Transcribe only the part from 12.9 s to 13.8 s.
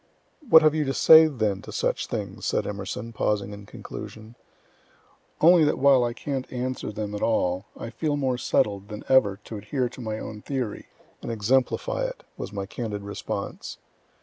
response.